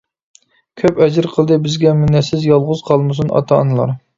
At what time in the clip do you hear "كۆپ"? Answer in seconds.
0.81-1.01